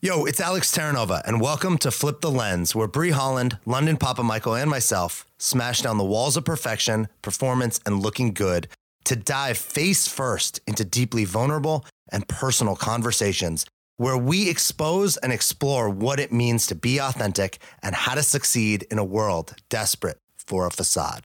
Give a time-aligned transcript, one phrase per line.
[0.00, 4.62] Yo, it's Alex Terranova, and welcome to Flip the Lens, where Brie Holland, London Papamichael,
[4.62, 8.68] and myself smash down the walls of perfection, performance, and looking good
[9.06, 13.66] to dive face first into deeply vulnerable and personal conversations
[13.96, 18.86] where we expose and explore what it means to be authentic and how to succeed
[18.92, 21.24] in a world desperate for a facade.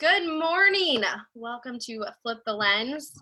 [0.00, 1.02] Good morning.
[1.34, 3.14] Welcome to Flip the Lens.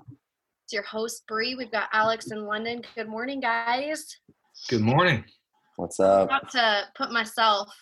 [0.65, 1.55] It's your host, Brie.
[1.55, 2.83] We've got Alex in London.
[2.97, 4.17] Good morning, guys.
[4.69, 5.25] Good morning.
[5.77, 6.31] What's up?
[6.31, 7.73] I'm about to put myself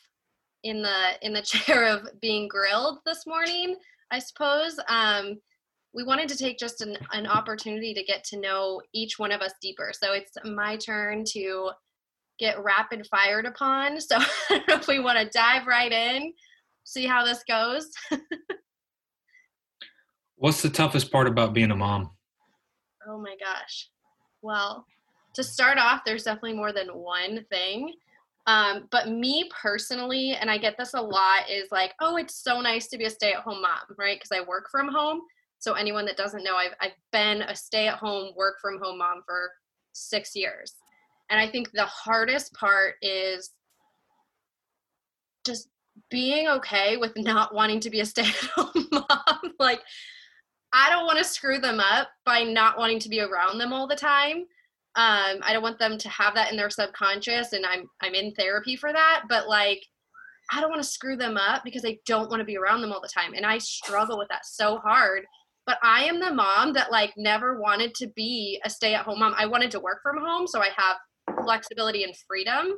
[0.64, 3.76] in the in the chair of being grilled this morning.
[4.10, 5.38] I suppose um,
[5.92, 9.42] we wanted to take just an, an opportunity to get to know each one of
[9.42, 9.92] us deeper.
[9.92, 11.70] So it's my turn to
[12.38, 13.98] get rapid fired upon.
[14.00, 14.18] So
[14.50, 16.32] if we want to dive right in,
[16.84, 17.90] see how this goes.
[20.36, 22.10] What's the toughest part about being a mom?
[23.06, 23.90] Oh my gosh.
[24.40, 24.86] Well,
[25.38, 27.94] to start off, there's definitely more than one thing.
[28.48, 32.60] Um, but me personally, and I get this a lot, is like, oh, it's so
[32.60, 34.18] nice to be a stay at home mom, right?
[34.18, 35.20] Because I work from home.
[35.60, 38.98] So, anyone that doesn't know, I've, I've been a stay at home, work from home
[38.98, 39.50] mom for
[39.92, 40.74] six years.
[41.30, 43.50] And I think the hardest part is
[45.46, 45.68] just
[46.10, 49.54] being okay with not wanting to be a stay at home mom.
[49.60, 49.82] like,
[50.72, 53.86] I don't want to screw them up by not wanting to be around them all
[53.86, 54.46] the time
[54.98, 58.34] um, I don't want them to have that in their subconscious, and I'm I'm in
[58.34, 59.22] therapy for that.
[59.28, 59.80] But like,
[60.52, 62.92] I don't want to screw them up because I don't want to be around them
[62.92, 65.22] all the time, and I struggle with that so hard.
[65.66, 69.34] But I am the mom that like never wanted to be a stay-at-home mom.
[69.38, 72.72] I wanted to work from home, so I have flexibility and freedom.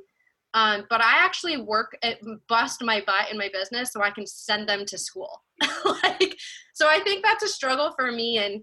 [0.52, 2.18] Um, but I actually work at
[2.50, 5.42] bust my butt in my business so I can send them to school.
[5.86, 6.36] like,
[6.74, 8.62] so I think that's a struggle for me, and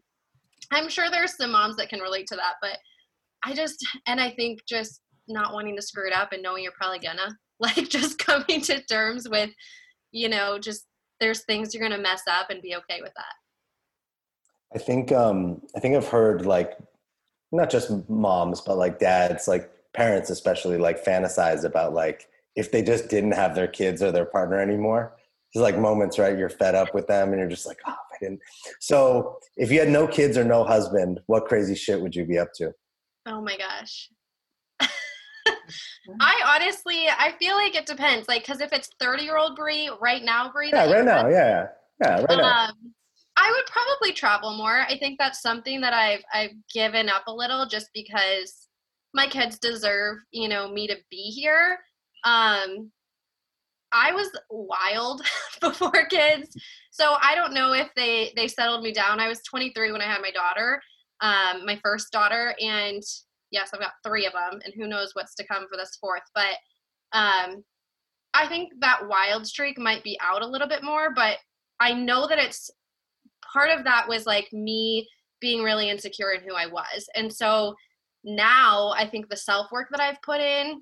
[0.72, 2.56] I'm sure there's some moms that can relate to that.
[2.62, 2.78] But
[3.48, 6.74] I just and I think just not wanting to screw it up and knowing you're
[6.74, 9.50] probably gonna like just coming to terms with
[10.12, 10.86] you know just
[11.20, 13.34] there's things you're gonna mess up and be okay with that.
[14.76, 16.78] I think um I think I've heard like
[17.54, 22.28] not just moms but like dads like parents especially like fantasize about like
[22.58, 25.16] if they just didn't have their kids or their partner anymore.
[25.54, 28.18] There's like moments right you're fed up with them and you're just like oh I
[28.20, 28.42] didn't.
[28.82, 32.38] So if you had no kids or no husband, what crazy shit would you be
[32.38, 32.74] up to?
[33.28, 34.10] Oh my gosh.
[36.22, 38.28] I honestly, I feel like it depends.
[38.28, 40.72] Like, because if it's 30 year old Brie, right now, Brie.
[40.72, 41.28] Yeah, right now.
[41.28, 41.68] Yeah.
[42.02, 42.68] Yeah, right now.
[42.70, 42.94] Um,
[43.36, 44.82] I would probably travel more.
[44.82, 48.68] I think that's something that I've I've given up a little just because
[49.14, 51.78] my kids deserve, you know, me to be here.
[52.24, 52.92] Um
[53.92, 55.22] I was wild
[55.62, 56.56] before kids.
[56.92, 59.20] So I don't know if they they settled me down.
[59.20, 60.82] I was 23 when I had my daughter
[61.22, 63.04] um, my first daughter, and
[63.52, 66.24] yes, I've got three of them, and who knows what's to come for this fourth.
[66.36, 66.56] But
[67.14, 67.64] um,
[68.34, 71.38] I think that wild streak might be out a little bit more, but
[71.80, 72.70] I know that it's
[73.54, 75.08] part of that was like me
[75.40, 77.08] being really insecure in who I was.
[77.16, 77.76] And so
[78.24, 80.82] now I think the self work that I've put in,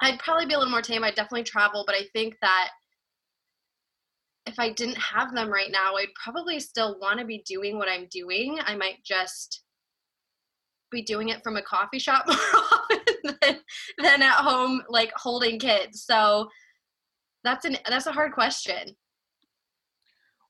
[0.00, 1.04] I'd probably be a little more tame.
[1.04, 2.70] I'd definitely travel, but I think that
[4.46, 7.88] if I didn't have them right now, I'd probably still want to be doing what
[7.88, 8.58] I'm doing.
[8.64, 9.62] I might just
[10.90, 13.58] be doing it from a coffee shop more often than,
[13.98, 16.02] than at home, like holding kids.
[16.02, 16.48] So
[17.44, 18.96] that's an that's a hard question.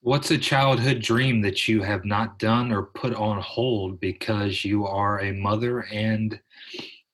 [0.02, 4.86] What's a childhood dream that you have not done or put on hold because you
[4.86, 6.40] are a mother and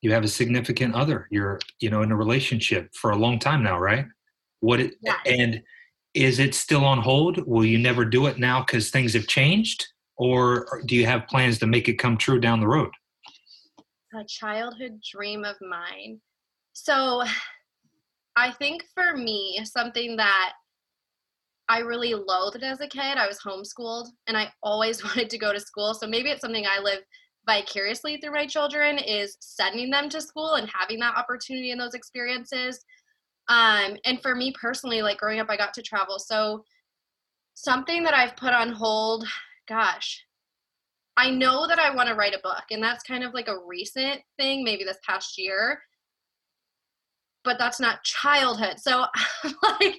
[0.02, 1.26] you have a significant other?
[1.32, 4.06] You're, you know, in a relationship for a long time now, right?
[4.60, 5.16] What it, yes.
[5.26, 5.62] and
[6.16, 7.46] is it still on hold?
[7.46, 9.86] Will you never do it now because things have changed?
[10.16, 12.90] Or do you have plans to make it come true down the road?
[14.14, 16.18] A childhood dream of mine.
[16.72, 17.22] So
[18.34, 20.52] I think for me, something that
[21.68, 25.52] I really loathed as a kid, I was homeschooled and I always wanted to go
[25.52, 25.92] to school.
[25.92, 27.00] So maybe it's something I live
[27.46, 31.94] vicariously through my children is sending them to school and having that opportunity and those
[31.94, 32.82] experiences
[33.48, 36.18] um, and for me personally, like growing up, I got to travel.
[36.18, 36.64] So
[37.54, 39.26] something that I've put on hold,
[39.68, 40.24] gosh,
[41.16, 43.64] I know that I want to write a book, and that's kind of like a
[43.66, 45.80] recent thing, maybe this past year.
[47.44, 48.78] But that's not childhood.
[48.78, 49.06] So
[49.62, 49.98] like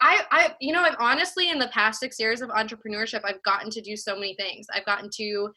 [0.00, 3.70] I I you know, I've honestly in the past 6 years of entrepreneurship, I've gotten
[3.70, 4.66] to do so many things.
[4.74, 5.48] I've gotten to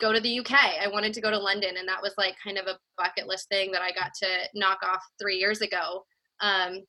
[0.00, 0.52] go to the UK.
[0.82, 3.48] I wanted to go to London and that was like kind of a bucket list
[3.48, 6.04] thing that I got to knock off 3 years ago.
[6.44, 6.82] Um,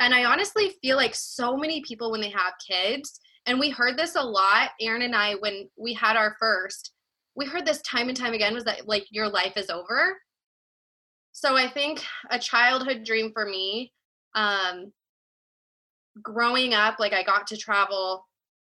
[0.00, 3.98] and I honestly feel like so many people when they have kids, and we heard
[3.98, 6.92] this a lot, Aaron and I, when we had our first,
[7.36, 10.16] we heard this time and time again was that like your life is over.
[11.32, 13.92] so I think a childhood dream for me,
[14.34, 14.92] um,
[16.22, 18.26] growing up, like I got to travel,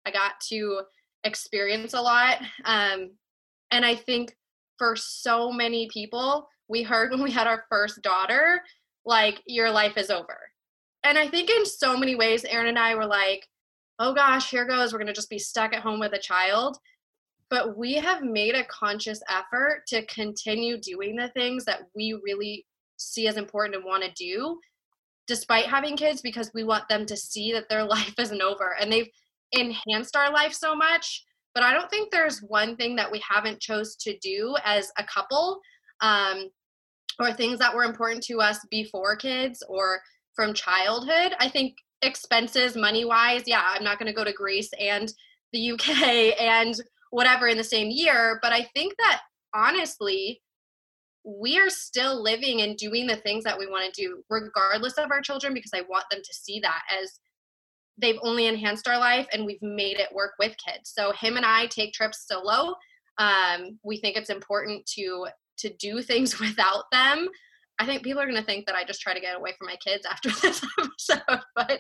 [0.05, 0.81] I got to
[1.23, 2.37] experience a lot.
[2.65, 3.11] Um,
[3.71, 4.35] and I think
[4.77, 8.61] for so many people, we heard when we had our first daughter,
[9.09, 10.37] like, your life is over.
[11.03, 13.45] And I think in so many ways, Aaron and I were like,
[13.99, 14.91] oh gosh, here goes.
[14.91, 16.77] We're going to just be stuck at home with a child.
[17.49, 22.65] But we have made a conscious effort to continue doing the things that we really
[22.97, 24.59] see as important and want to do,
[25.27, 28.75] despite having kids, because we want them to see that their life isn't over.
[28.79, 29.09] And they've
[29.51, 31.25] enhanced our life so much.
[31.55, 35.03] But I don't think there's one thing that we haven't chose to do as a
[35.03, 35.59] couple,
[36.01, 36.49] um,
[37.19, 39.99] or things that were important to us before kids or
[40.35, 41.33] from childhood.
[41.39, 45.11] I think expenses money wise yeah i'm not going to go to greece and
[45.51, 45.89] the uk
[46.39, 46.75] and
[47.11, 49.21] whatever in the same year but i think that
[49.53, 50.41] honestly
[51.25, 55.11] we are still living and doing the things that we want to do regardless of
[55.11, 57.19] our children because i want them to see that as
[58.01, 61.45] they've only enhanced our life and we've made it work with kids so him and
[61.45, 62.73] i take trips solo
[63.17, 65.27] um, we think it's important to
[65.59, 67.29] to do things without them
[67.79, 69.67] I think people are going to think that I just try to get away from
[69.67, 71.41] my kids after this episode.
[71.55, 71.79] But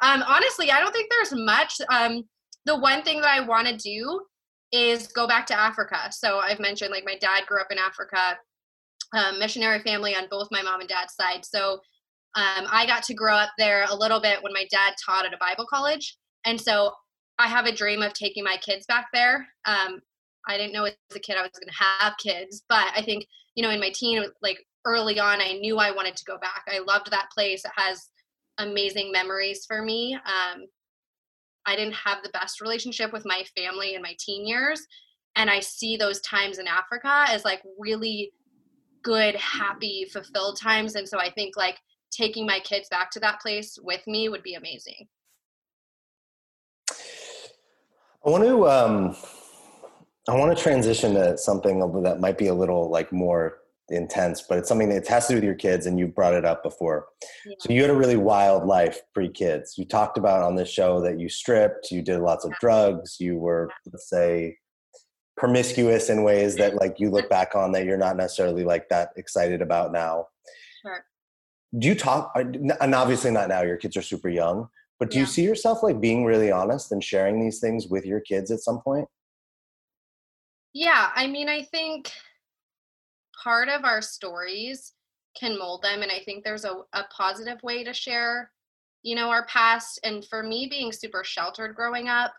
[0.00, 1.80] um, honestly, I don't think there's much.
[1.90, 2.22] Um,
[2.64, 4.20] the one thing that I want to do
[4.70, 6.10] is go back to Africa.
[6.12, 8.38] So I've mentioned like my dad grew up in Africa,
[9.14, 11.44] um, missionary family on both my mom and dad's side.
[11.44, 11.74] So
[12.34, 15.34] um, I got to grow up there a little bit when my dad taught at
[15.34, 16.16] a Bible college.
[16.46, 16.92] And so
[17.38, 19.46] I have a dream of taking my kids back there.
[19.66, 20.00] Um,
[20.48, 23.26] I didn't know as a kid I was going to have kids, but I think,
[23.54, 26.64] you know, in my teen, like early on i knew i wanted to go back.
[26.68, 27.64] I loved that place.
[27.64, 28.08] It has
[28.58, 30.14] amazing memories for me.
[30.14, 30.64] Um,
[31.66, 34.84] i didn't have the best relationship with my family in my teen years
[35.36, 38.32] and i see those times in africa as like really
[39.04, 41.78] good happy fulfilled times and so i think like
[42.12, 45.08] taking my kids back to that place with me would be amazing.
[48.24, 49.16] I want to um
[50.28, 54.58] i want to transition to something that might be a little like more intense, but
[54.58, 57.06] it's something that has to do with your kids, and you brought it up before.
[57.44, 57.54] Yeah.
[57.58, 59.76] So you had a really wild life pre kids.
[59.76, 63.36] You talked about on this show that you stripped, you did lots of drugs, you
[63.36, 64.58] were, let's say,
[65.36, 69.10] promiscuous in ways that like you look back on that you're not necessarily like that
[69.16, 70.26] excited about now.
[70.82, 71.04] Sure.
[71.78, 72.44] Do you talk, uh,
[72.80, 74.68] and obviously not now, your kids are super young,
[74.98, 75.22] but do yeah.
[75.22, 78.60] you see yourself like being really honest and sharing these things with your kids at
[78.60, 79.08] some point?
[80.74, 82.12] Yeah, I mean, I think
[83.42, 84.92] part of our stories
[85.38, 88.50] can mold them and i think there's a, a positive way to share
[89.02, 92.32] you know our past and for me being super sheltered growing up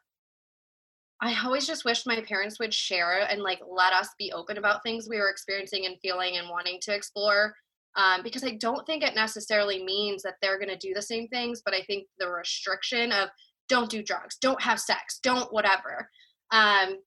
[1.22, 4.84] i always just wished my parents would share and like let us be open about
[4.84, 7.54] things we were experiencing and feeling and wanting to explore
[7.96, 11.28] um, because i don't think it necessarily means that they're going to do the same
[11.30, 13.30] things but i think the restriction of
[13.70, 16.08] don't do drugs don't have sex don't whatever
[16.52, 16.98] um,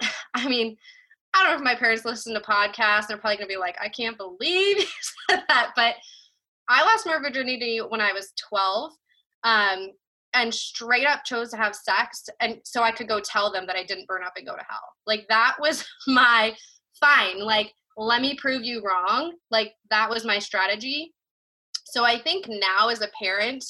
[0.34, 0.76] i mean
[1.34, 3.08] I don't know if my parents listen to podcasts.
[3.08, 4.86] They're probably gonna be like, I can't believe you
[5.28, 5.72] said that.
[5.76, 5.96] But
[6.66, 8.92] I lost my virginity when I was 12,
[9.44, 9.90] um,
[10.32, 13.76] and straight up chose to have sex, and so I could go tell them that
[13.76, 14.94] I didn't burn up and go to hell.
[15.06, 16.54] Like that was my
[17.00, 17.40] fine.
[17.40, 19.34] Like let me prove you wrong.
[19.50, 21.12] Like that was my strategy.
[21.84, 23.64] So I think now as a parent,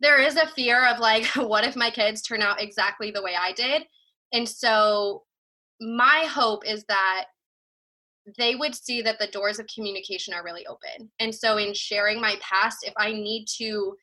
[0.00, 3.34] there is a fear of like, what if my kids turn out exactly the way
[3.38, 3.84] I did?
[4.32, 5.22] And so
[5.80, 7.26] my hope is that
[8.36, 11.10] they would see that the doors of communication are really open.
[11.18, 13.94] And so, in sharing my past, if I need to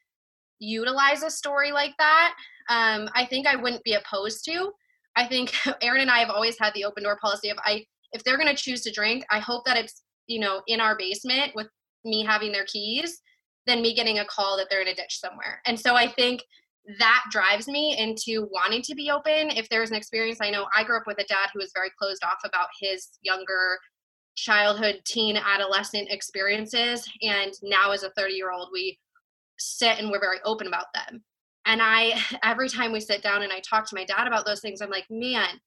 [0.60, 2.36] utilize a story like that,
[2.70, 4.72] um, I think I wouldn't be opposed to.
[5.15, 7.50] I think Aaron and I have always had the open door policy.
[7.50, 10.62] If I if they're going to choose to drink, I hope that it's you know
[10.67, 11.67] in our basement with
[12.03, 13.22] me having their keys,
[13.65, 15.62] than me getting a call that they're in a ditch somewhere.
[15.65, 16.44] And so I think
[17.00, 19.50] that drives me into wanting to be open.
[19.50, 21.89] If there's an experience, I know I grew up with a dad who was very
[21.98, 23.80] closed off about his younger
[24.36, 27.10] childhood, teen, adolescent experiences.
[27.22, 29.00] And now, as a 30 year old, we
[29.58, 31.24] sit and we're very open about them.
[31.65, 34.62] And I, every time we sit down and I talk to my dad about those
[34.62, 35.60] things, I'm like, man,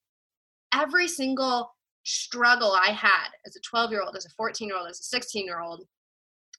[0.73, 1.73] every single
[2.05, 5.05] struggle I had as a 12 year old, as a 14 year old, as a
[5.05, 5.85] 16 year old,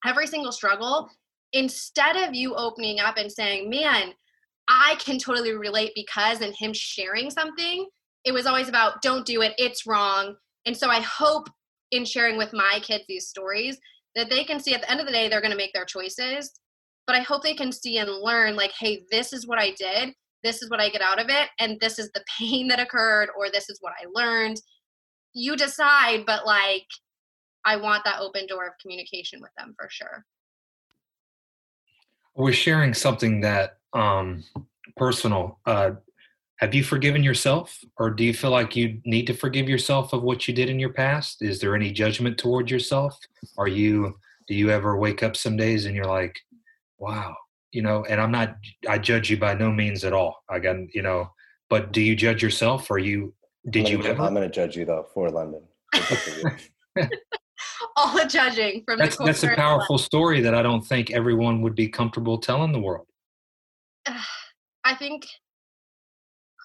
[0.06, 1.10] every single struggle,
[1.54, 4.14] instead of you opening up and saying, man,
[4.70, 7.88] I can totally relate because and him sharing something,
[8.24, 10.36] it was always about don't do it, it's wrong.
[10.66, 11.50] And so I hope
[11.92, 13.78] in sharing with my kids these stories
[14.16, 15.86] that they can see at the end of the day they're going to make their
[15.86, 16.52] choices.
[17.08, 20.14] But I hope they can see and learn like, hey, this is what I did,
[20.44, 23.30] this is what I get out of it, and this is the pain that occurred,
[23.36, 24.62] or this is what I learned.
[25.34, 26.86] You decide, but like,
[27.66, 30.26] I want that open door of communication with them for sure.
[32.36, 34.44] We're sharing something that um,
[34.98, 35.60] personal.
[35.66, 35.92] Uh,
[36.58, 40.24] have you forgiven yourself, or do you feel like you need to forgive yourself of
[40.24, 41.42] what you did in your past?
[41.42, 43.18] Is there any judgment toward yourself?
[43.58, 44.18] Are you
[44.50, 46.38] do you ever wake up some days and you're like,
[46.98, 47.36] wow,
[47.72, 48.04] you know?
[48.10, 48.58] And I'm not.
[48.90, 50.44] I judge you by no means at all.
[50.50, 51.32] I got you know.
[51.70, 52.90] But do you judge yourself?
[52.90, 53.34] Or you
[53.70, 54.24] did I'm you gonna, ever?
[54.24, 55.62] I'm going to judge you though for London.
[57.96, 59.56] All the judging from That's the that's a corner.
[59.56, 63.06] powerful story that I don't think everyone would be comfortable telling the world.
[64.84, 65.28] I think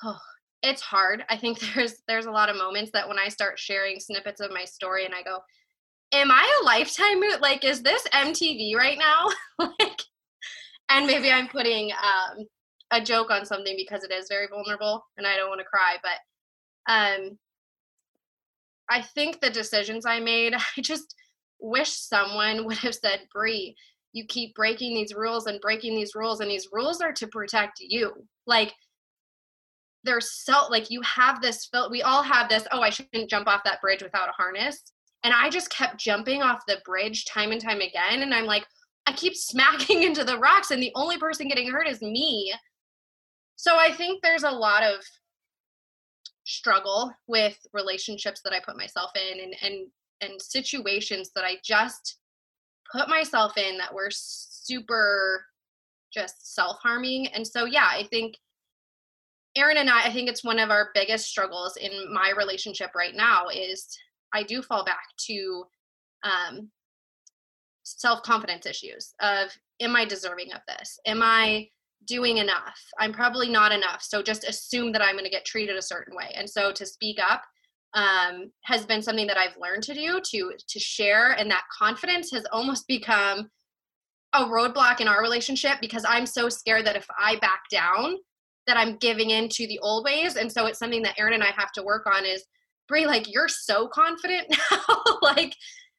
[0.04, 0.18] oh,
[0.62, 1.24] it's hard.
[1.28, 4.50] I think there's there's a lot of moments that when I start sharing snippets of
[4.52, 5.38] my story and I go,
[6.12, 9.28] "Am I a lifetime mo- like is this MTV right now?"
[9.80, 10.00] like
[10.90, 12.46] and maybe I'm putting um
[12.90, 15.96] a joke on something because it is very vulnerable and I don't want to cry,
[16.02, 17.38] but um
[18.88, 21.14] I think the decisions I made, I just
[21.60, 23.76] wish someone would have said, "Brie,
[24.14, 27.80] you keep breaking these rules and breaking these rules and these rules are to protect
[27.80, 28.12] you.
[28.46, 28.72] Like
[30.04, 33.64] there's so like you have this we all have this oh i shouldn't jump off
[33.64, 34.80] that bridge without a harness.
[35.24, 38.64] And i just kept jumping off the bridge time and time again and i'm like
[39.06, 42.54] i keep smacking into the rocks and the only person getting hurt is me.
[43.56, 45.00] So i think there's a lot of
[46.46, 49.88] struggle with relationships that i put myself in and and
[50.20, 52.18] and situations that i just
[52.94, 55.44] put myself in that were super
[56.12, 57.28] just self-harming.
[57.28, 58.36] And so yeah i think
[59.56, 63.14] aaron and i i think it's one of our biggest struggles in my relationship right
[63.14, 63.88] now is
[64.32, 65.64] i do fall back to
[66.24, 66.70] um,
[67.84, 70.98] self-confidence issues of am i deserving of this?
[71.06, 71.68] Am i
[72.06, 72.78] doing enough?
[72.98, 74.02] I'm probably not enough.
[74.02, 76.32] So just assume that i'm going to get treated a certain way.
[76.34, 77.42] And so to speak up
[77.94, 82.30] um, has been something that I've learned to do to to share, and that confidence
[82.32, 83.48] has almost become
[84.32, 88.16] a roadblock in our relationship because I'm so scared that if I back down,
[88.66, 91.42] that I'm giving in to the old ways, and so it's something that Aaron and
[91.42, 92.24] I have to work on.
[92.24, 92.44] Is
[92.88, 95.54] Brie, like you're so confident now, like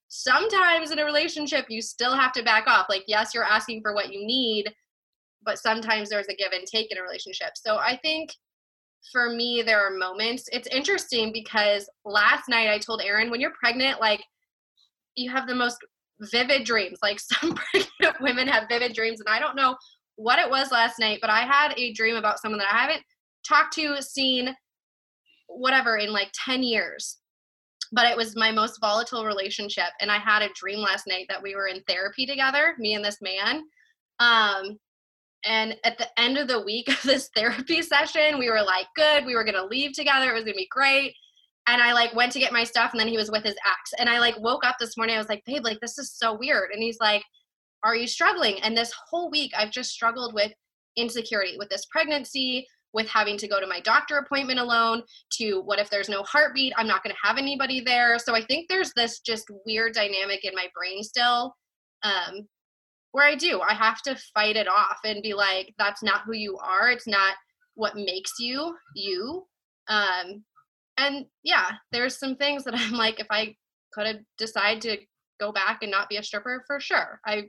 [0.10, 2.88] sometimes in a relationship you still have to back off.
[2.90, 4.66] Like yes, you're asking for what you need,
[5.44, 7.52] but sometimes there's a give and take in a relationship.
[7.56, 8.32] So I think
[9.12, 10.50] for me, there are moments.
[10.52, 14.24] It's interesting because last night I told Aaron, when you're pregnant, like
[15.16, 15.78] you have the most
[16.20, 17.00] vivid dreams.
[17.02, 19.76] Like some pregnant women have vivid dreams, and I don't know
[20.16, 23.04] what it was last night, but I had a dream about someone that I haven't
[23.48, 24.56] talked to, seen,
[25.48, 27.18] whatever, in like 10 years.
[27.92, 29.90] But it was my most volatile relationship.
[30.02, 33.06] And I had a dream last night that we were in therapy together, me and
[33.06, 33.62] this man.
[34.20, 34.80] Um,
[35.46, 39.26] and at the end of the week of this therapy session, we were like, good,
[39.26, 41.14] we were gonna leave together, it was gonna be great.
[41.68, 43.94] And I like went to get my stuff, and then he was with his ex.
[43.98, 46.38] And I like woke up this morning, I was like, babe, like this is so
[46.38, 46.72] weird.
[46.72, 47.24] And he's like,
[47.84, 48.60] are you struggling?
[48.62, 50.52] And this whole week, I've just struggled with
[50.96, 55.80] insecurity, with this pregnancy, with having to go to my doctor appointment alone, to what
[55.80, 56.74] if there's no heartbeat?
[56.78, 58.18] I'm not gonna have anybody there.
[58.20, 61.56] So I think there's this just weird dynamic in my brain still.
[62.04, 62.48] Um,
[63.16, 63.62] where I do.
[63.62, 66.92] I have to fight it off and be like, that's not who you are.
[66.92, 67.36] It's not
[67.76, 69.46] what makes you you.
[69.88, 70.44] Um,
[70.98, 73.56] and yeah, there's some things that I'm like, if I
[73.94, 74.98] could have decided to
[75.40, 77.44] go back and not be a stripper, for sure, I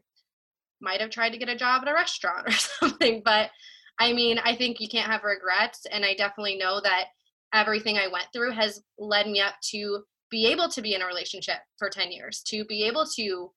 [0.80, 3.22] might have tried to get a job at a restaurant or something.
[3.24, 3.50] But
[3.98, 7.06] I mean, I think you can't have regrets, and I definitely know that
[7.52, 11.06] everything I went through has led me up to be able to be in a
[11.06, 13.50] relationship for 10 years, to be able to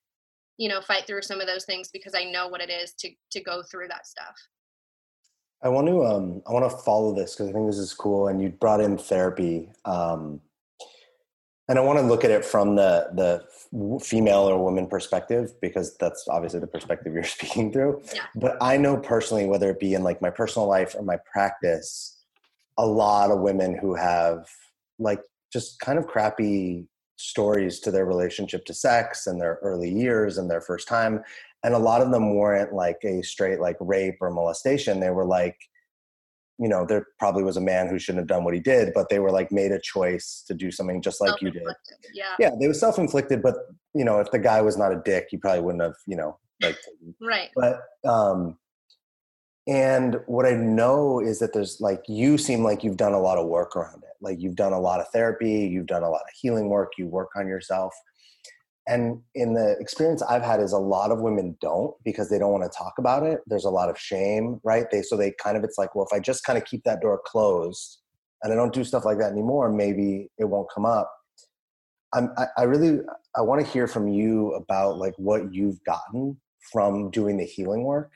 [0.60, 3.10] you know fight through some of those things because i know what it is to
[3.32, 4.36] to go through that stuff
[5.62, 8.30] I want to um, I want to follow this because I think this is cool,
[8.30, 10.39] and you brought in therapy, um,
[11.68, 15.98] and I want to look at it from the the female or woman perspective because
[15.98, 18.01] that's obviously the perspective you're speaking through.
[18.13, 18.22] Yeah.
[18.36, 22.18] But I know personally, whether it be in like my personal life or my practice,
[22.78, 24.48] a lot of women who have
[24.98, 26.88] like just kind of crappy
[27.20, 31.22] stories to their relationship to sex and their early years and their first time.
[31.64, 35.00] And a lot of them weren't like a straight like rape or molestation.
[35.00, 35.58] They were like
[36.62, 39.08] you know there probably was a man who shouldn't have done what he did but
[39.10, 41.64] they were like made a choice to do something just like you did.
[42.14, 42.36] Yeah.
[42.38, 43.56] Yeah they were self-inflicted but
[43.96, 46.38] you know if the guy was not a dick he probably wouldn't have you know
[46.62, 46.78] like
[47.22, 47.50] right.
[47.56, 48.58] but um
[49.70, 53.38] and what i know is that there's like you seem like you've done a lot
[53.38, 54.10] of work around it.
[54.20, 57.08] Like you've done a lot of therapy you've done a lot of healing work you
[57.08, 57.94] work on yourself.
[58.88, 62.52] And in the experience i've had is a lot of women don't because they don't
[62.52, 63.42] want to talk about it.
[63.46, 64.90] There's a lot of shame right?
[64.92, 67.02] They so they kind of it's like well if i just kind of keep that
[67.02, 68.00] door closed
[68.42, 71.14] and i don't do stuff like that anymore maybe it won't come up.
[72.12, 73.02] I'm, I, I really
[73.38, 76.38] I want to hear from you about like what you've gotten
[76.72, 78.12] from doing the healing work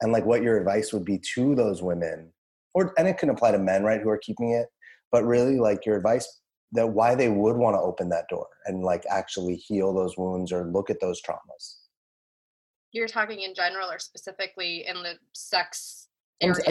[0.00, 2.32] and like what your advice would be to those women
[2.74, 4.66] or and it can apply to men right who are keeping it
[5.12, 6.40] but really like your advice
[6.72, 10.52] that why they would want to open that door and like actually heal those wounds
[10.52, 11.76] or look at those traumas
[12.92, 16.08] you're talking in general or specifically in the sex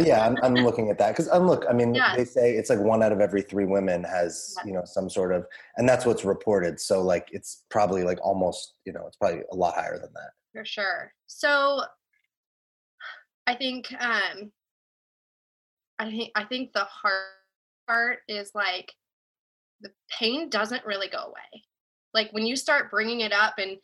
[0.06, 2.16] yeah I'm, I'm looking at that because i'm look i mean Yeah.
[2.16, 4.68] they say it's like one out of every three women has Yeah.
[4.68, 5.46] you know some sort of
[5.78, 9.56] and that's what's reported so like it's probably like almost you know it's probably a
[9.56, 11.84] lot higher than that for sure so
[13.50, 14.51] i think um
[15.98, 17.24] i think i think the hard
[17.88, 18.94] part is like
[19.82, 19.89] the
[20.20, 21.63] pain doesn't really go away.
[22.13, 23.77] Like when you start bringing it up and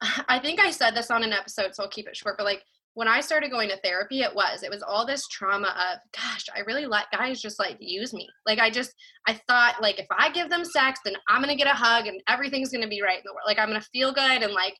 [0.28, 2.62] i think i said this on an episode so i'll keep it short but like
[2.94, 6.46] when i started going to therapy it was it was all this trauma of gosh
[6.54, 8.28] i really let guys just like use me.
[8.46, 8.92] Like i just
[9.26, 12.20] i thought like if i give them sex then i'm gonna get a hug and
[12.28, 14.74] everything's gonna be right in the world like i'm gonna feel good and like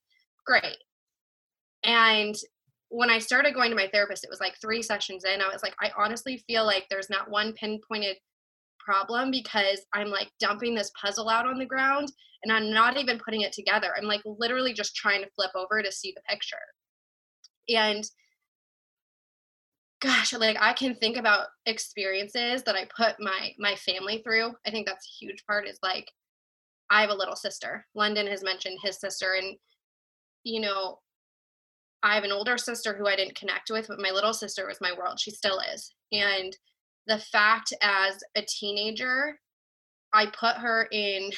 [0.45, 0.77] great.
[1.85, 2.35] And
[2.93, 5.41] when I started going to my therapist, it was like three sessions in.
[5.41, 8.19] I was like, I honestly feel like there's not one pinpointed
[8.79, 13.19] problem because I'm like dumping this puzzle out on the ground and I'm not even
[13.25, 13.95] putting it together.
[13.97, 16.57] I'm like literally just trying to flip over to see the picture.
[17.71, 18.05] And
[20.03, 24.53] gosh, like I can think about experiences that I put my my family through.
[24.67, 26.11] I think that's a huge part is like
[26.91, 27.87] I have a little sister.
[27.95, 29.57] London has mentioned his sister and
[30.45, 30.99] you know,
[32.03, 34.81] I have an older sister who I didn't connect with, but my little sister was
[34.81, 35.21] my world.
[35.21, 35.95] She still is.
[36.11, 36.57] And
[37.07, 39.39] the fact as a teenager,
[40.13, 41.31] I put her in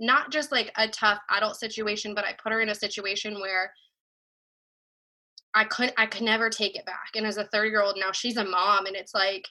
[0.00, 3.72] not just like a tough adult situation, but I put her in a situation where
[5.54, 7.10] I could I could never take it back.
[7.14, 9.46] And as a 30 year old now, she's a mom, and it's like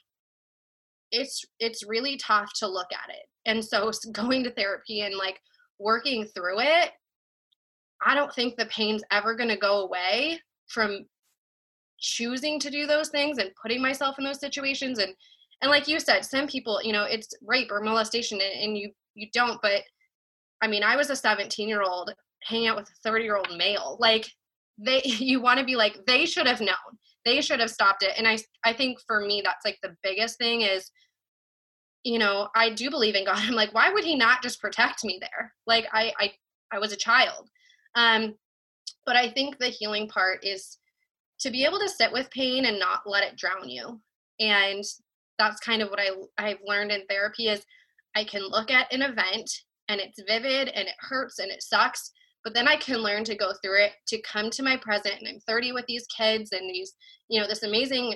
[1.10, 3.26] it's it's really tough to look at it.
[3.46, 5.40] And so going to therapy and like
[5.78, 6.90] working through it,
[8.04, 10.40] I don't think the pain's ever going to go away
[10.72, 11.06] from
[12.00, 15.14] choosing to do those things and putting myself in those situations and
[15.62, 18.90] and like you said some people you know it's rape or molestation and, and you
[19.14, 19.82] you don't but
[20.60, 23.56] i mean i was a 17 year old hanging out with a 30 year old
[23.56, 24.26] male like
[24.78, 28.12] they you want to be like they should have known they should have stopped it
[28.18, 30.90] and i i think for me that's like the biggest thing is
[32.02, 35.04] you know i do believe in god i'm like why would he not just protect
[35.04, 35.52] me there?
[35.66, 36.32] Like i i
[36.72, 37.48] i was a child
[37.94, 38.34] um
[39.06, 40.78] but i think the healing part is
[41.40, 44.00] to be able to sit with pain and not let it drown you.
[44.38, 44.84] And
[45.38, 47.64] that's kind of what i i've learned in therapy is
[48.14, 49.50] i can look at an event
[49.88, 52.12] and it's vivid and it hurts and it sucks
[52.44, 55.28] but then i can learn to go through it to come to my present and
[55.28, 56.92] i'm 30 with these kids and these
[57.28, 58.14] you know this amazing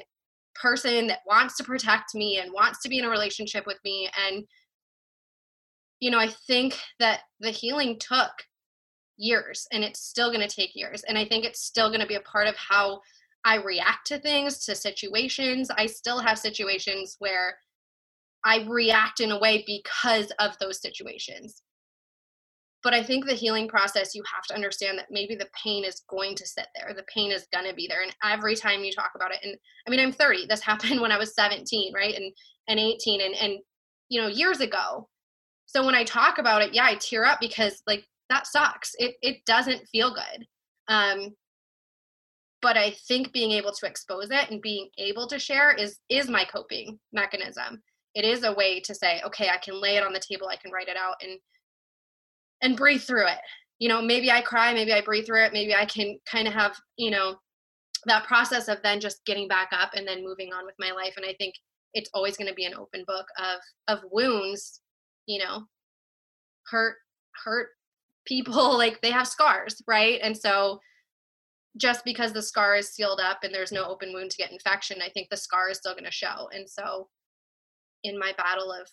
[0.55, 4.09] person that wants to protect me and wants to be in a relationship with me.
[4.27, 4.45] And
[6.01, 8.31] you know i think that the healing took
[9.17, 12.07] years and it's still going to take years and i think it's still going to
[12.07, 13.01] be a part of how
[13.45, 15.71] i react to things to situations.
[15.71, 17.57] I still have situations where
[18.45, 21.63] i react in a way because of those situations.
[22.83, 26.03] But i think the healing process you have to understand that maybe the pain is
[26.09, 28.93] going to sit there the pain is going to be there and every time you
[28.93, 32.15] talk about it and i mean i'm 30 this happened when i was 17 right
[32.15, 32.33] and
[32.69, 33.59] and 18 and and
[34.09, 35.09] you know years ago.
[35.67, 38.93] So when i talk about it yeah i tear up because like that sucks.
[38.99, 40.47] It it doesn't feel good.
[40.89, 41.35] Um
[42.63, 46.29] but i think being able to expose it and being able to share is is
[46.29, 47.83] my coping mechanism.
[48.15, 50.57] It is a way to say okay i can lay it on the table i
[50.57, 51.39] can write it out and
[52.63, 53.39] and breathe through it.
[53.79, 56.55] You know maybe i cry maybe i breathe through it maybe i can kind of
[56.55, 57.37] have you know
[58.07, 61.15] that process of then just getting back up and then moving on with my life.
[61.17, 61.55] And i think
[61.95, 64.81] it's always going to be an open book of of wounds
[65.27, 65.63] you know
[66.69, 66.97] hurt
[67.45, 67.69] hurt
[68.27, 70.21] people like they have scars right?
[70.23, 70.81] And so
[71.77, 74.99] just because the scar is sealed up and there's no open wound to get infection
[75.03, 76.49] i think the scar is still going to show.
[76.53, 77.09] And so
[78.05, 78.89] in my battle of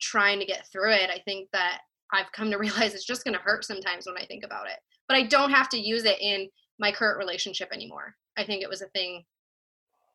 [0.00, 1.80] trying to get through it i think that
[2.12, 4.78] i've come to realize it's just going to hurt sometimes when i think about it.
[5.08, 8.14] But i don't have to use it in my current relationship anymore.
[8.38, 9.22] I think it was a thing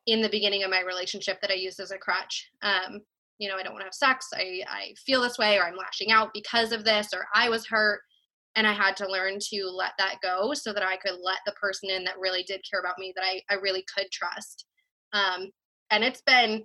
[0.06, 2.50] in the beginning of my relationship that i used as a crutch.
[2.62, 3.00] Um,
[3.38, 4.28] you know i don't want to have sex.
[4.34, 7.66] I, I feel this way or i'm lashing out because of this or i was
[7.66, 8.00] hurt
[8.56, 11.52] and i had to learn to let that go so that i could let the
[11.52, 14.66] person in that really did care about me that i, I really could trust
[15.12, 15.50] um,
[15.90, 16.64] and it's been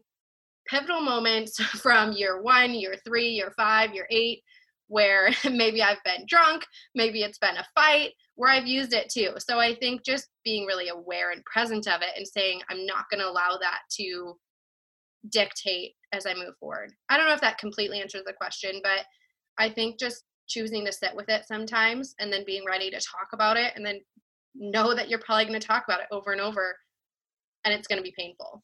[0.68, 4.42] pivotal moments from year one year three year five year eight
[4.88, 6.64] where maybe i've been drunk
[6.96, 10.66] maybe it's been a fight where i've used it too so i think just being
[10.66, 14.36] really aware and present of it and saying i'm not going to allow that to
[15.30, 16.94] dictate as I move forward.
[17.10, 19.06] I don't know if that completely answers the question, but
[19.58, 23.30] I think just choosing to sit with it sometimes and then being ready to talk
[23.34, 24.00] about it and then
[24.54, 26.76] know that you're probably going to talk about it over and over
[27.64, 28.64] and it's going to be painful.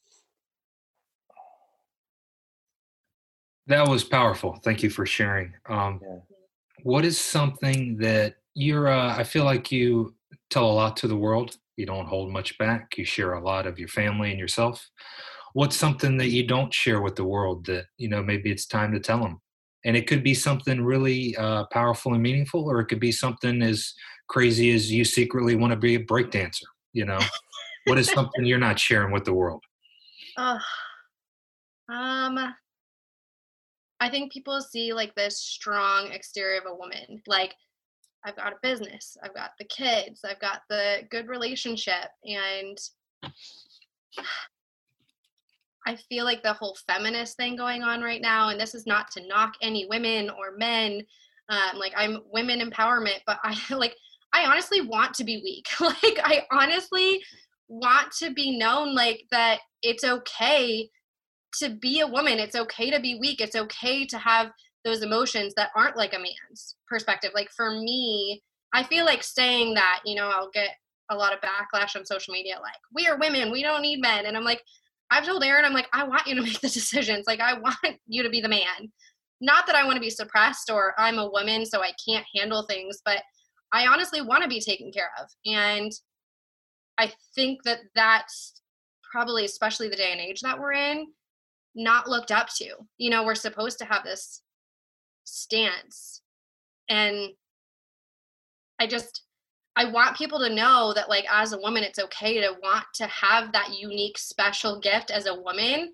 [3.67, 4.59] That was powerful.
[4.63, 5.53] Thank you for sharing.
[5.69, 6.19] Um, yeah.
[6.83, 10.15] What is something that you're, uh, I feel like you
[10.49, 11.57] tell a lot to the world.
[11.75, 12.97] You don't hold much back.
[12.97, 14.89] You share a lot of your family and yourself.
[15.53, 18.93] What's something that you don't share with the world that, you know, maybe it's time
[18.93, 19.41] to tell them?
[19.85, 23.61] And it could be something really uh, powerful and meaningful, or it could be something
[23.61, 23.93] as
[24.27, 26.63] crazy as you secretly want to be a breakdancer,
[26.93, 27.19] you know?
[27.85, 29.63] what is something you're not sharing with the world?
[30.37, 30.59] Uh,
[31.89, 32.53] um,
[33.99, 37.21] I think people see like this strong exterior of a woman.
[37.25, 37.55] Like,
[38.25, 42.09] I've got a business, I've got the kids, I've got the good relationship.
[42.25, 42.77] And
[45.87, 49.09] I feel like the whole feminist thing going on right now, and this is not
[49.11, 51.01] to knock any women or men.
[51.47, 53.95] Um, like, I'm women empowerment, but I like,
[54.33, 55.67] I honestly want to be weak.
[55.79, 57.23] like, I honestly
[57.69, 60.89] want to be known like that it's okay
[61.59, 62.37] to be a woman.
[62.37, 63.39] It's okay to be weak.
[63.39, 64.51] It's okay to have
[64.83, 67.31] those emotions that aren't like a man's perspective.
[67.33, 70.71] Like for me, I feel like saying that, you know, I'll get
[71.09, 74.25] a lot of backlash on social media like, we are women, we don't need men.
[74.25, 74.61] And I'm like,
[75.09, 77.25] I've told Aaron, I'm like, I want you to make the decisions.
[77.27, 78.91] Like, I want you to be the man.
[79.39, 82.65] Not that I want to be suppressed or I'm a woman, so I can't handle
[82.67, 83.21] things, but
[83.71, 85.27] I honestly want to be taken care of.
[85.45, 85.91] And
[86.97, 88.61] I think that that's
[89.11, 91.07] probably, especially the day and age that we're in,
[91.75, 92.71] not looked up to.
[92.97, 94.41] You know, we're supposed to have this
[95.23, 96.21] stance.
[96.89, 97.29] And
[98.79, 99.23] I just,
[99.77, 103.05] I want people to know that, like, as a woman, it's okay to want to
[103.05, 105.93] have that unique, special gift as a woman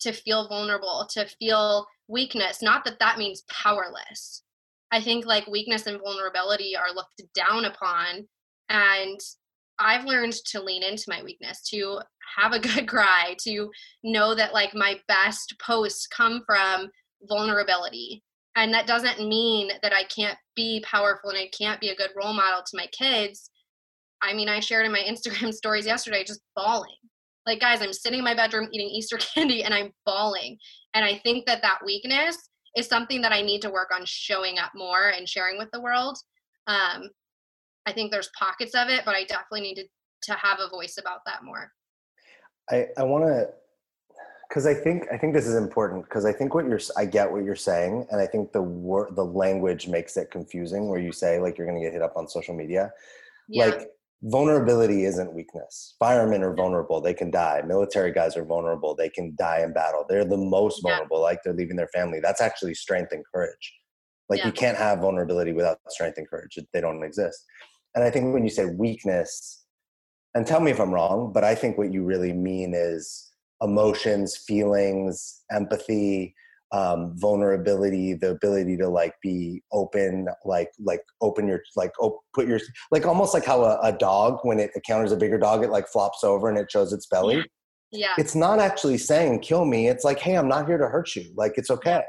[0.00, 2.60] to feel vulnerable, to feel weakness.
[2.60, 4.42] Not that that means powerless.
[4.90, 8.26] I think like weakness and vulnerability are looked down upon.
[8.68, 9.20] And
[9.78, 12.00] I've learned to lean into my weakness, to
[12.36, 13.70] have a good cry, to
[14.02, 16.90] know that like my best posts come from
[17.28, 18.24] vulnerability.
[18.56, 22.10] And that doesn't mean that I can't be powerful and I can't be a good
[22.16, 23.50] role model to my kids.
[24.22, 26.90] I mean, I shared in my Instagram stories yesterday just bawling.
[27.46, 30.58] Like, guys, I'm sitting in my bedroom eating Easter candy and I'm bawling.
[30.94, 32.36] And I think that that weakness
[32.76, 35.80] is something that I need to work on showing up more and sharing with the
[35.80, 36.18] world.
[36.66, 37.10] Um,
[37.86, 39.84] I think there's pockets of it, but I definitely need to,
[40.24, 41.72] to have a voice about that more.
[42.70, 43.48] I, I want to,
[44.50, 47.30] because I think I think this is important because I think what you're I get
[47.30, 50.88] what you're saying, and I think the word the language makes it confusing.
[50.88, 52.90] Where you say like you're going to get hit up on social media,
[53.48, 53.66] yeah.
[53.66, 53.88] like
[54.24, 55.94] vulnerability isn't weakness.
[56.00, 57.62] Firemen are vulnerable; they can die.
[57.64, 60.04] Military guys are vulnerable; they can die in battle.
[60.08, 61.22] They're the most vulnerable, yeah.
[61.22, 62.18] like they're leaving their family.
[62.18, 63.72] That's actually strength and courage.
[64.28, 64.46] Like yeah.
[64.46, 66.58] you can't have vulnerability without strength and courage.
[66.72, 67.44] They don't exist.
[67.94, 69.64] And I think when you say weakness,
[70.34, 73.29] and tell me if I'm wrong, but I think what you really mean is
[73.62, 76.34] emotions, feelings, empathy,
[76.72, 82.46] um, vulnerability, the ability to like be open, like like open your like op- put
[82.46, 85.70] your like almost like how a, a, dog when it encounters a bigger dog, it
[85.70, 87.36] like flops over and it shows its belly.
[87.36, 87.42] Yeah.
[87.90, 88.14] yeah.
[88.18, 89.88] It's not actually saying kill me.
[89.88, 91.32] It's like, hey, I'm not here to hurt you.
[91.34, 92.02] Like it's okay.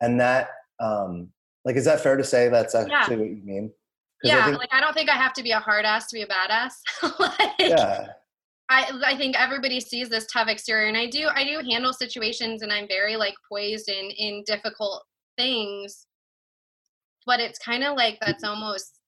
[0.00, 0.48] And that
[0.80, 1.28] um
[1.64, 3.20] like is that fair to say that's actually yeah.
[3.20, 3.72] what you mean?
[4.22, 6.14] yeah, I think, like I don't think I have to be a hard ass to
[6.14, 6.72] be a badass.
[7.20, 8.08] like, yeah.
[8.70, 12.62] I I think everybody sees this tough exterior, and I do I do handle situations,
[12.62, 15.04] and I'm very like poised in in difficult
[15.36, 16.06] things.
[17.26, 19.00] But it's kind of like that's almost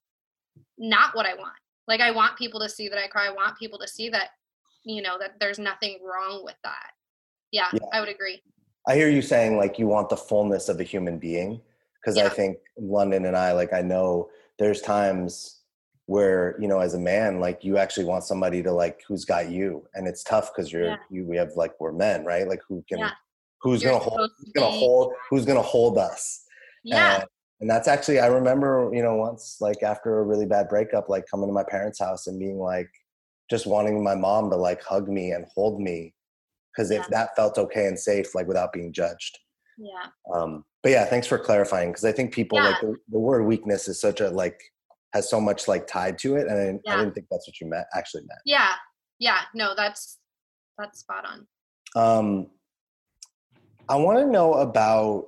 [0.77, 1.55] not what I want.
[1.87, 3.27] Like I want people to see that I cry.
[3.27, 4.29] I want people to see that
[4.83, 6.91] you know that there's nothing wrong with that.
[7.51, 7.79] Yeah, yeah.
[7.93, 8.41] I would agree.
[8.85, 11.61] I hear you saying like you want the fullness of a human being
[12.01, 12.25] because yeah.
[12.25, 15.62] I think London and I like I know there's times
[16.05, 19.49] where you know as a man like you actually want somebody to like who's got
[19.49, 20.97] you and it's tough because you're yeah.
[21.09, 23.11] you we have like we're men right like who can yeah.
[23.61, 26.43] who's you're gonna hold who's gonna hold who's gonna hold us
[26.83, 27.25] yeah and,
[27.61, 31.25] and that's actually i remember you know once like after a really bad breakup like
[31.31, 32.89] coming to my parents house and being like
[33.49, 36.13] just wanting my mom to like hug me and hold me
[36.75, 36.99] because yeah.
[36.99, 39.39] if that felt okay and safe like without being judged
[39.77, 43.43] yeah um but yeah thanks for clarifying because i think people like the, the, word
[43.43, 44.59] weakness is such a like
[45.13, 46.95] has so much like tied to it and I, yeah.
[46.95, 48.73] I didn't think that's what you meant actually meant yeah
[49.19, 50.19] yeah no that's
[50.77, 51.47] that's spot on
[51.95, 52.47] um
[53.89, 55.27] i want to know about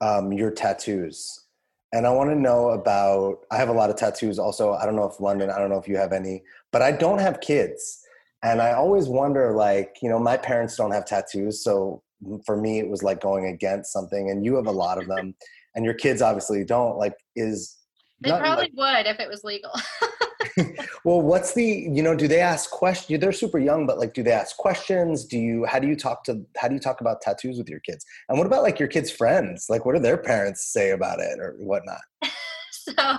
[0.00, 1.46] um your tattoos
[1.92, 4.96] and i want to know about i have a lot of tattoos also i don't
[4.96, 8.00] know if london i don't know if you have any but i don't have kids
[8.42, 12.02] and i always wonder like you know my parents don't have tattoos so
[12.44, 15.34] for me it was like going against something and you have a lot of them
[15.74, 17.76] and your kids obviously don't like is
[18.20, 19.72] They not, probably like- would if it was legal.
[21.04, 24.22] well what's the you know do they ask questions they're super young but like do
[24.22, 25.24] they ask questions?
[25.24, 27.80] Do you how do you talk to how do you talk about tattoos with your
[27.80, 28.04] kids?
[28.28, 29.66] And what about like your kids friends?
[29.68, 32.00] Like what do their parents say about it or whatnot?
[32.72, 33.16] So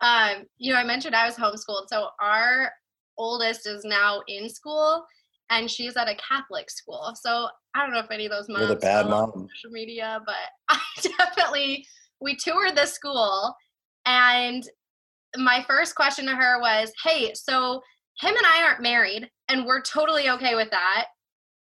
[0.00, 2.72] um you know i mentioned i was homeschooled so our
[3.18, 5.04] oldest is now in school
[5.50, 7.12] and she's at a catholic school.
[7.14, 9.46] So i don't know if any of those moms you're the bad mom.
[9.56, 10.36] social media but
[10.68, 10.80] i
[11.18, 11.86] definitely
[12.20, 13.54] we toured the school
[14.06, 14.68] and
[15.36, 17.82] my first question to her was hey so
[18.20, 21.06] him and i aren't married and we're totally okay with that.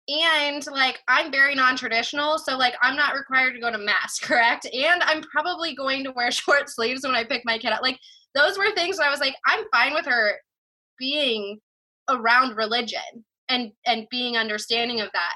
[0.08, 4.66] And like i'm very non-traditional so like i'm not required to go to mass correct?
[4.66, 7.82] And i'm probably going to wear short sleeves when i pick my kid up.
[7.82, 7.98] Like
[8.34, 10.34] those were things i was like i'm fine with her
[10.98, 11.58] being
[12.08, 15.34] around religion and and being understanding of that.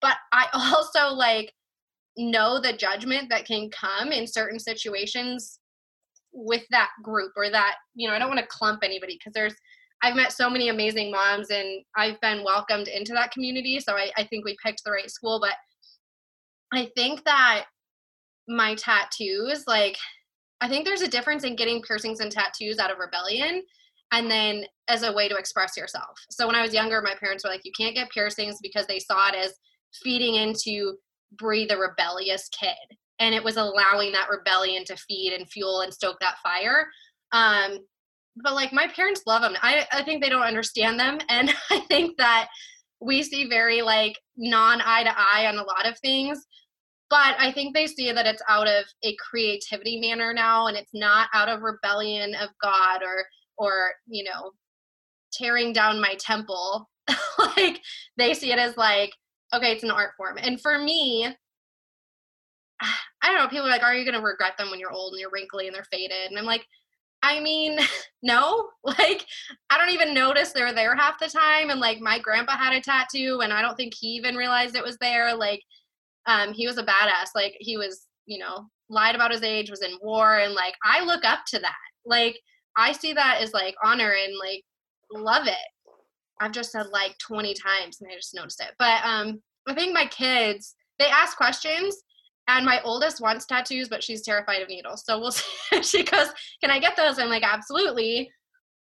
[0.00, 1.52] But i also like
[2.16, 5.59] know the judgment that can come in certain situations
[6.32, 9.54] with that group or that you know i don't want to clump anybody because there's
[10.02, 13.80] I've met so many amazing moms and I've been welcomed into that community.
[13.80, 15.40] So I, I think we picked the right school.
[15.40, 15.54] But
[16.72, 17.66] I think that
[18.48, 19.96] my tattoos, like,
[20.60, 23.62] I think there's a difference in getting piercings and tattoos out of rebellion
[24.12, 26.18] and then as a way to express yourself.
[26.30, 28.98] So when I was younger, my parents were like, you can't get piercings because they
[28.98, 29.54] saw it as
[30.02, 30.96] feeding into
[31.32, 32.98] Brie the rebellious kid.
[33.20, 36.86] And it was allowing that rebellion to feed and fuel and stoke that fire.
[37.32, 37.78] Um,
[38.42, 39.54] but like my parents love them.
[39.62, 41.18] I, I think they don't understand them.
[41.28, 42.48] And I think that
[43.00, 46.44] we see very like non eye to eye on a lot of things.
[47.08, 50.94] But I think they see that it's out of a creativity manner now and it's
[50.94, 53.24] not out of rebellion of God or
[53.58, 54.52] or, you know,
[55.32, 56.88] tearing down my temple.
[57.56, 57.80] like
[58.16, 59.12] they see it as like,
[59.52, 60.38] okay, it's an art form.
[60.40, 61.28] And for me,
[63.22, 65.20] I don't know, people are like, are you gonna regret them when you're old and
[65.20, 66.30] you're wrinkly and they're faded?
[66.30, 66.66] And I'm like,
[67.22, 67.78] I mean,
[68.22, 68.68] no.
[68.82, 69.24] Like,
[69.68, 71.70] I don't even notice they're there half the time.
[71.70, 74.82] And like, my grandpa had a tattoo, and I don't think he even realized it
[74.82, 75.34] was there.
[75.34, 75.62] Like,
[76.26, 77.28] um, he was a badass.
[77.34, 81.04] Like, he was, you know, lied about his age, was in war, and like, I
[81.04, 81.74] look up to that.
[82.04, 82.40] Like,
[82.76, 84.64] I see that as like honor and like
[85.12, 85.54] love it.
[86.40, 88.72] I've just said like 20 times, and I just noticed it.
[88.78, 91.96] But um, I think my kids they ask questions
[92.56, 95.04] and my oldest wants tattoos, but she's terrified of needles.
[95.04, 95.82] So we'll see.
[95.82, 96.28] she goes,
[96.60, 98.30] "Can I get those?" I'm like, "Absolutely,"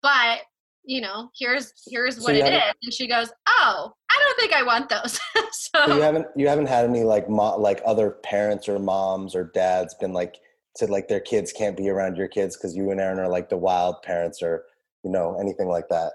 [0.01, 0.41] but
[0.83, 2.73] you know, here's here's what you it is.
[2.83, 5.19] And she goes, "Oh, I don't think I want those."
[5.51, 9.35] so So you haven't you haven't had any like mo- like other parents or moms
[9.35, 10.37] or dads been like
[10.77, 13.49] said like their kids can't be around your kids because you and Aaron are like
[13.49, 14.65] the wild parents or
[15.03, 16.13] you know anything like that.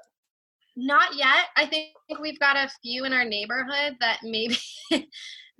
[0.74, 1.48] Not yet.
[1.56, 4.56] I think we've got a few in our neighborhood that maybe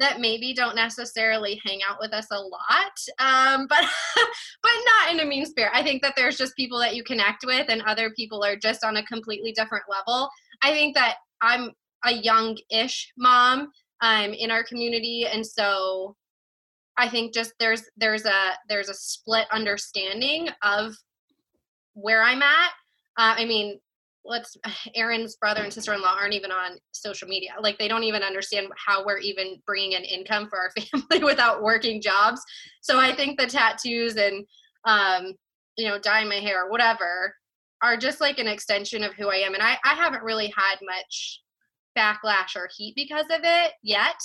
[0.03, 3.85] that maybe don't necessarily hang out with us a lot, um, but
[4.63, 5.73] but not in a mean spirit.
[5.73, 8.85] I think that there's just people that you connect with, and other people are just
[8.85, 10.29] on a completely different level.
[10.63, 11.71] I think that I'm
[12.05, 13.69] a young-ish mom
[14.01, 16.17] um, in our community, and so
[16.99, 20.95] I think just there's there's a there's a split understanding of
[21.95, 22.71] where I'm at.
[23.19, 23.79] Uh, I mean,
[24.25, 24.57] let's
[24.95, 27.53] Aaron's brother and sister-in-law aren't even on social media.
[27.61, 30.71] Like they don't even understand how we're even bringing in income for our
[31.11, 32.41] family without working jobs.
[32.81, 34.45] So I think the tattoos and
[34.85, 35.35] um,
[35.77, 37.35] you know dyeing my hair, or whatever,
[37.83, 39.55] are just like an extension of who I am.
[39.55, 41.41] And I I haven't really had much
[41.97, 44.17] backlash or heat because of it yet.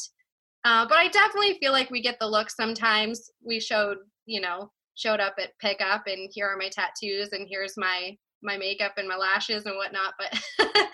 [0.65, 3.29] Uh, but I definitely feel like we get the look sometimes.
[3.45, 7.77] We showed, you know, showed up at pickup and here are my tattoos and here's
[7.77, 10.13] my my makeup and my lashes and whatnot.
[10.17, 10.39] But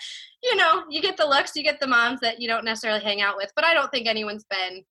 [0.43, 3.21] you know, you get the looks, you get the moms that you don't necessarily hang
[3.21, 3.51] out with.
[3.55, 4.83] But I don't think anyone's been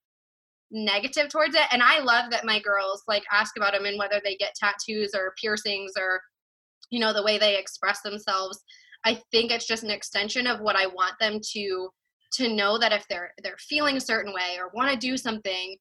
[0.70, 1.66] negative towards it.
[1.70, 5.12] And I love that my girls like ask about them and whether they get tattoos
[5.14, 6.20] or piercings or
[6.90, 8.62] you know the way they express themselves.
[9.04, 11.88] I think it's just an extension of what I want them to
[12.34, 15.76] to know that if they're they're feeling a certain way or want to do something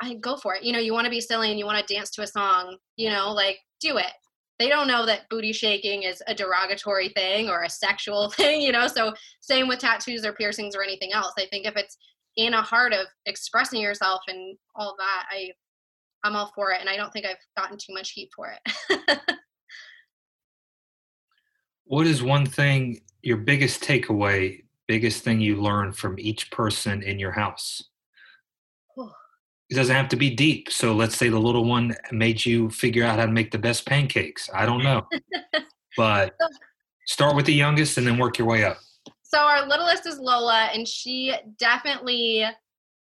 [0.00, 0.62] I go for it.
[0.62, 2.76] You know, you want to be silly and you want to dance to a song,
[2.96, 4.12] you know, like do it.
[4.58, 8.72] They don't know that booty shaking is a derogatory thing or a sexual thing, you
[8.72, 8.86] know.
[8.86, 11.32] So same with tattoos or piercings or anything else.
[11.38, 11.96] I think if it's
[12.36, 15.50] in a heart of expressing yourself and all that, I
[16.24, 19.20] I'm all for it and I don't think I've gotten too much heat for it.
[21.86, 27.18] What is one thing, your biggest takeaway, biggest thing you learned from each person in
[27.18, 27.84] your house?
[29.70, 30.70] It doesn't have to be deep.
[30.70, 33.86] So let's say the little one made you figure out how to make the best
[33.86, 34.50] pancakes.
[34.54, 35.06] I don't know.
[35.96, 36.34] but
[37.06, 38.78] start with the youngest and then work your way up.
[39.22, 42.44] so our littlest is Lola, and she definitely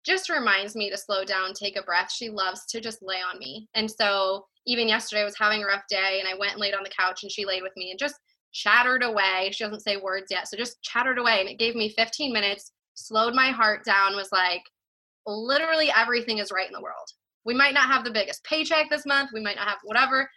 [0.05, 2.13] just reminds me to slow down, take a breath.
[2.13, 3.69] She loves to just lay on me.
[3.75, 6.75] And so even yesterday I was having a rough day and I went and laid
[6.75, 8.17] on the couch and she laid with me and just
[8.53, 9.51] chattered away.
[9.53, 10.47] She doesn't say words yet.
[10.47, 14.31] So just chattered away and it gave me 15 minutes, slowed my heart down, was
[14.31, 14.63] like,
[15.27, 17.09] literally everything is right in the world.
[17.45, 19.31] We might not have the biggest paycheck this month.
[19.33, 20.29] We might not have whatever.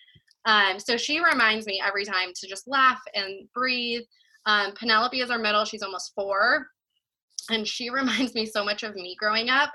[0.46, 4.04] Um, so she reminds me every time to just laugh and breathe.
[4.46, 5.66] Um, Penelope is our middle.
[5.66, 6.68] She's almost four.
[7.50, 9.72] And she reminds me so much of me growing up.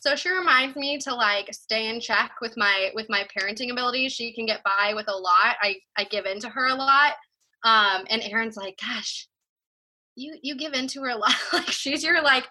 [0.00, 4.12] So she reminds me to like stay in check with my with my parenting abilities.
[4.12, 5.56] She can get by with a lot.
[5.62, 7.12] I I give in to her a lot.
[7.62, 9.28] Um, and Aaron's like, gosh,
[10.16, 11.34] you you give in to her a lot.
[11.52, 12.48] like she's your like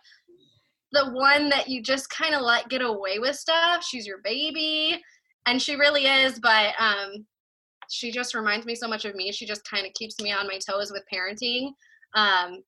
[0.92, 3.84] the one that you just kind of let get away with stuff.
[3.84, 5.02] She's your baby,
[5.46, 6.40] and she really is.
[6.40, 7.26] But um,
[7.90, 9.32] she just reminds me so much of me.
[9.32, 11.72] She just kind of keeps me on my toes with parenting.
[12.14, 12.64] Um,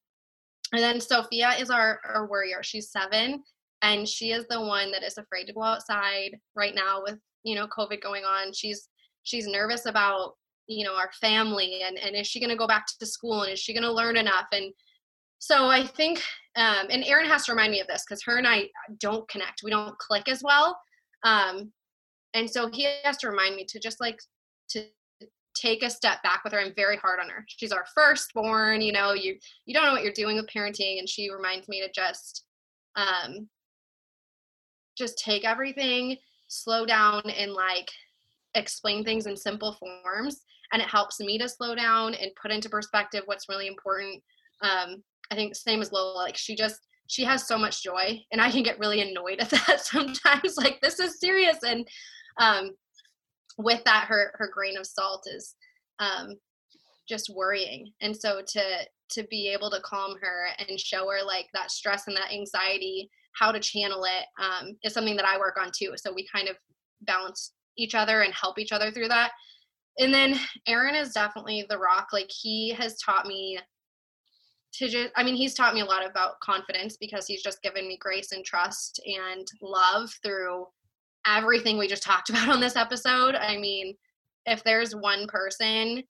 [0.72, 2.64] and then Sophia is our, our warrior.
[2.64, 3.44] She's seven,
[3.82, 7.56] and she is the one that is afraid to go outside right now with you
[7.56, 8.54] know COVID going on.
[8.54, 8.88] She's
[9.24, 10.34] she's nervous about
[10.68, 13.52] you know our family and and is she going to go back to school and
[13.52, 14.72] is she going to learn enough and
[15.40, 16.22] so i think
[16.56, 18.68] um, and aaron has to remind me of this because her and i
[19.00, 19.64] don't connect.
[19.64, 20.78] We don't click as well.
[21.24, 21.72] Um,
[22.34, 24.20] and so he has to remind me to just like
[24.70, 24.86] to
[25.56, 26.60] take a step back with her.
[26.60, 27.46] I'm very hard on her.
[27.48, 31.00] She's our firstborn you know you you don't know what you're doing with parenting.
[31.00, 32.46] And she reminds me to just
[32.96, 33.48] um
[34.98, 37.90] just take everything slow down and like
[38.56, 40.42] explain things in simple forms.
[40.72, 44.24] And it helps me to slow down and put into perspective what's really important
[44.62, 48.40] um, i think same as lola like she just she has so much joy and
[48.40, 51.88] i can get really annoyed at that sometimes like this is serious and
[52.40, 52.72] um,
[53.58, 55.56] with that her her grain of salt is
[56.00, 56.30] um,
[57.08, 58.62] just worrying and so to
[59.10, 63.10] to be able to calm her and show her like that stress and that anxiety
[63.40, 66.48] how to channel it um, is something that i work on too so we kind
[66.48, 66.56] of
[67.02, 69.32] balance each other and help each other through that
[70.00, 72.08] and then Aaron is definitely the rock.
[72.12, 73.60] Like he has taught me
[74.76, 77.88] to just I mean, he's taught me a lot about confidence because he's just given
[77.88, 80.66] me grace and trust and love through
[81.28, 83.36] everything we just talked about on this episode.
[83.36, 83.96] I mean,
[84.46, 86.04] if there's one person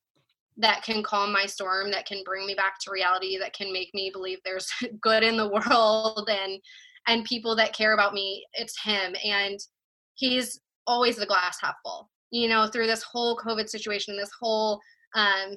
[0.58, 3.90] that can calm my storm, that can bring me back to reality, that can make
[3.94, 4.70] me believe there's
[5.02, 6.60] good in the world and
[7.08, 9.14] and people that care about me, it's him.
[9.26, 9.60] And
[10.16, 14.82] he's always the glass half full you know, through this whole COVID situation, this whole
[15.16, 15.56] um,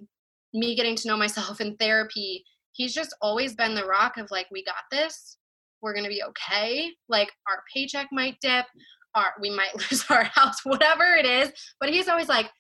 [0.53, 2.45] me getting to know myself in therapy,
[2.77, 5.39] he's just always been the rock of like, we got this.
[5.83, 6.91] We're gonna be okay.
[7.09, 8.67] Like our paycheck might dip,
[9.15, 11.53] our we might lose our house, whatever it is.
[11.81, 12.51] But he's always like,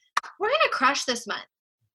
[0.41, 1.45] we're gonna crush this month.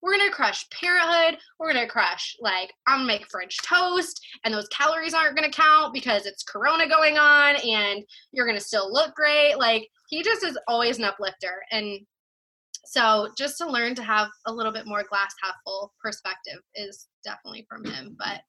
[0.02, 1.40] We're gonna crush parenthood.
[1.60, 5.94] We're gonna crush like I'm gonna make French toast, and those calories aren't gonna count
[5.94, 9.56] because it's Corona going on, and you're gonna still look great.
[9.60, 12.00] Like he just is always an uplifter, and
[12.86, 17.08] so just to learn to have a little bit more glass half full perspective is
[17.24, 18.42] definitely from him but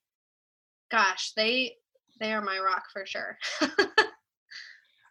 [0.91, 1.73] gosh they
[2.21, 3.37] they are my rock for sure.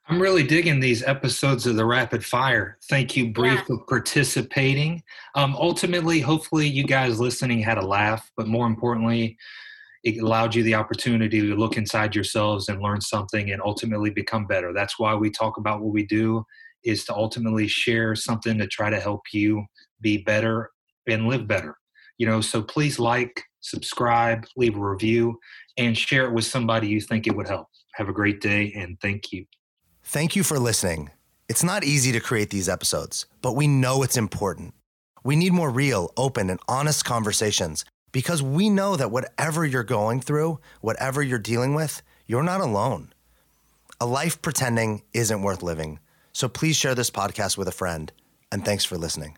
[0.07, 2.77] I'm really digging these episodes of the rapid fire.
[2.89, 3.63] Thank you Brie yeah.
[3.63, 5.03] for participating.
[5.35, 9.37] Um, ultimately hopefully you guys listening had a laugh but more importantly
[10.03, 14.47] it allowed you the opportunity to look inside yourselves and learn something and ultimately become
[14.47, 14.73] better.
[14.73, 16.43] That's why we talk about what we do
[16.83, 19.65] is to ultimately share something to try to help you
[20.01, 20.69] be better
[21.07, 21.75] and live better.
[22.17, 25.39] You know, so please like, subscribe, leave a review,
[25.77, 27.67] and share it with somebody you think it would help.
[27.93, 29.45] Have a great day and thank you.
[30.03, 31.11] Thank you for listening.
[31.47, 34.73] It's not easy to create these episodes, but we know it's important.
[35.23, 40.21] We need more real, open, and honest conversations because we know that whatever you're going
[40.21, 43.13] through, whatever you're dealing with, you're not alone.
[43.99, 45.99] A life pretending isn't worth living.
[46.33, 48.11] So please share this podcast with a friend,
[48.51, 49.37] and thanks for listening.